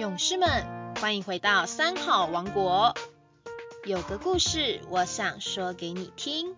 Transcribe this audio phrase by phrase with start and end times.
[0.00, 0.48] 勇士们，
[0.98, 2.94] 欢迎回到三好王国。
[3.86, 6.56] 有个故事，我想说给你听。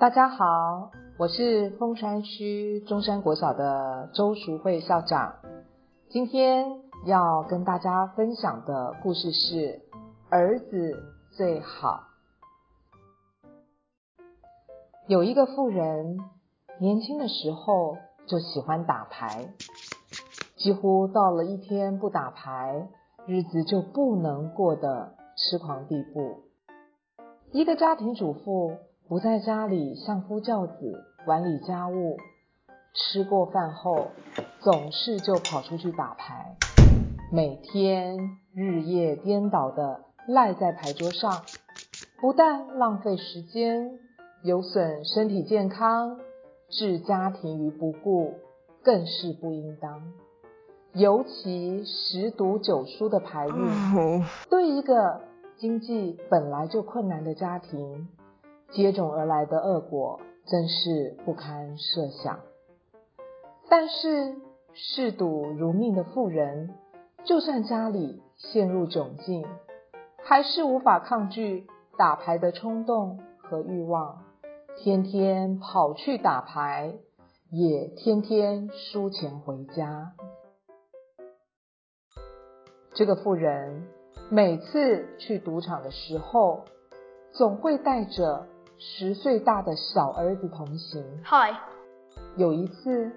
[0.00, 0.90] 大家好，
[1.20, 5.36] 我是凤山区中山国小的周淑慧校长。
[6.10, 6.66] 今天
[7.06, 9.82] 要跟大家分享的故事是
[10.30, 12.08] 儿子最好。
[15.06, 16.18] 有一个妇人，
[16.80, 19.54] 年轻的时候就喜欢打牌，
[20.62, 22.86] 几乎到了一天不打牌，
[23.26, 26.44] 日子就不能过的痴狂地步。
[27.50, 28.76] 一个家庭主妇
[29.08, 32.16] 不在家里相夫教子、管理家务，
[32.94, 34.12] 吃过饭后
[34.60, 36.54] 总是就跑出去打牌，
[37.32, 41.42] 每天日夜颠倒的赖在牌桌上，
[42.20, 43.98] 不但浪费时间。
[44.44, 46.20] 有损身体健康，
[46.68, 48.34] 置家庭于不顾，
[48.84, 50.02] 更是不应当。
[50.94, 55.22] 尤其十赌九输的牌运，对一个
[55.56, 58.08] 经济本来就困难的家庭，
[58.70, 62.40] 接踵而来的恶果，真是不堪设想。
[63.70, 64.36] 但是
[64.74, 66.74] 嗜赌如命的富人，
[67.24, 69.46] 就算家里陷入窘境，
[70.22, 74.24] 还是无法抗拒打牌的冲动和欲望。
[74.76, 76.92] 天天跑去打牌，
[77.50, 80.12] 也天天输钱回家。
[82.94, 83.84] 这个妇人
[84.30, 86.64] 每次去赌场的时候，
[87.32, 88.46] 总会带着
[88.78, 91.02] 十岁大的小儿子同行。
[91.24, 91.58] 嗨，
[92.36, 93.10] 有一次，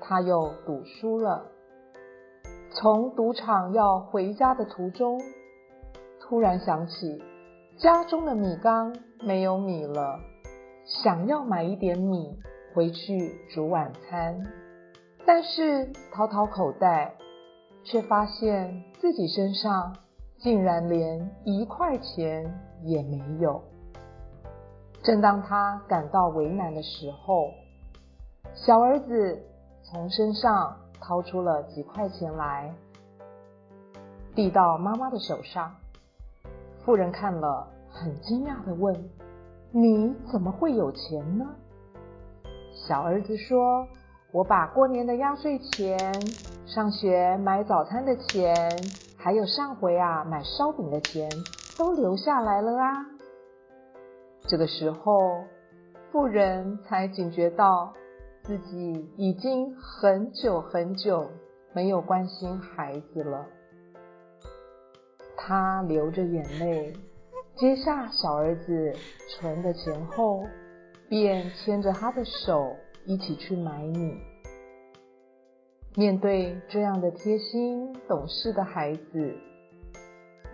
[0.00, 1.44] 他又赌输了。
[2.72, 5.20] 从赌场要回家的途中，
[6.22, 7.22] 突然想起
[7.76, 10.18] 家中的米缸没有米了。
[11.02, 12.38] 想要买一点米
[12.74, 14.40] 回去煮晚餐，
[15.26, 17.14] 但是掏掏口袋，
[17.84, 19.96] 却发现自己身上
[20.38, 23.62] 竟然连一块钱也没有。
[25.02, 27.50] 正当他感到为难的时候，
[28.54, 29.42] 小儿子
[29.82, 32.74] 从身上掏出了几块钱来，
[34.34, 35.74] 递到妈妈的手上。
[36.84, 39.10] 妇人看了，很惊讶的问。
[39.72, 41.46] 你怎么会有钱呢？
[42.72, 43.86] 小儿子说
[44.32, 45.98] ：“我把过年的压岁钱、
[46.72, 48.54] 上学买早餐的钱，
[49.18, 51.28] 还有上回啊买烧饼的钱，
[51.76, 53.06] 都留下来了啊。”
[54.46, 55.42] 这个时候，
[56.12, 57.92] 妇人才警觉到
[58.44, 61.28] 自己已经很久很久
[61.72, 63.46] 没有关心孩子了。
[65.36, 66.92] 他流着眼泪。
[67.56, 68.94] 接下小儿子
[69.28, 70.44] 存的钱后，
[71.08, 74.16] 便牵着他的手一起去买米。
[75.96, 79.34] 面对这样的贴心懂事的孩子，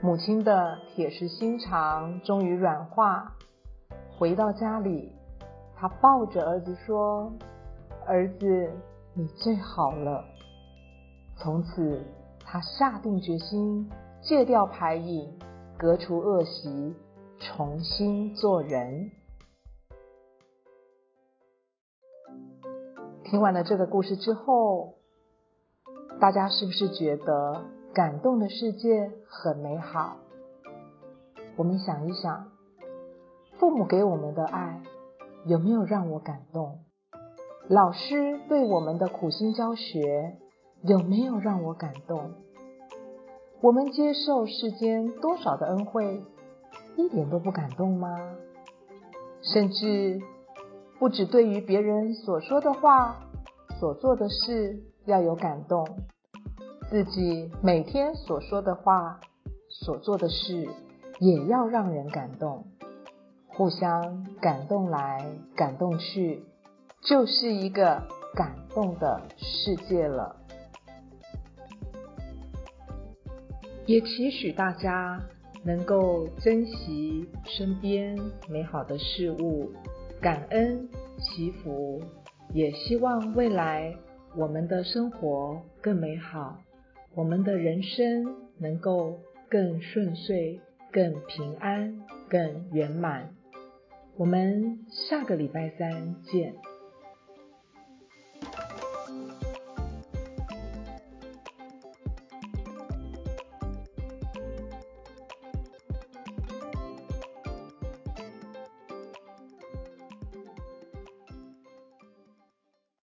[0.00, 3.36] 母亲的铁石心肠终于软化。
[4.18, 5.12] 回到家里，
[5.76, 7.30] 他抱着儿子说
[8.08, 8.72] ：“儿子，
[9.12, 10.24] 你最好了。”
[11.36, 12.02] 从此，
[12.40, 13.90] 他下定决心
[14.22, 15.38] 戒掉牌瘾。
[15.78, 16.96] 革除恶习，
[17.38, 19.10] 重新做人。
[23.24, 24.94] 听完了这个故事之后，
[26.26, 27.62] 大家是不是觉得
[27.94, 30.16] 感动的世界很美好？
[31.54, 32.48] 我们想一想，
[33.60, 34.82] 父母给我们的爱
[35.44, 36.80] 有没有让我感动？
[37.68, 40.36] 老师对我们的苦心教学
[40.82, 42.32] 有没有让我感动？
[43.60, 46.24] 我们接受世间多少的恩惠，
[46.96, 48.18] 一点都不感动吗？
[49.42, 50.20] 甚至
[50.98, 53.14] 不止对于别人所说的话、
[53.78, 55.86] 所做的事要有感动，
[56.88, 59.20] 自己每天所说的话、
[59.68, 60.68] 所做的事
[61.18, 62.64] 也要让人感动，
[63.48, 65.26] 互相感动来
[65.56, 66.44] 感动去，
[67.02, 68.04] 就是一个
[68.36, 70.36] 感动的世界了。
[73.86, 75.20] 也期许大家
[75.64, 78.16] 能够珍惜身边
[78.48, 79.72] 美好的事物，
[80.20, 82.00] 感恩祈福，
[82.52, 83.92] 也希望未来
[84.36, 86.58] 我们的生活更美好，
[87.16, 89.18] 我们的人生能够
[89.48, 90.60] 更顺遂、
[90.92, 93.34] 更平安、更圆满。
[94.18, 96.54] 我们下个礼拜三见。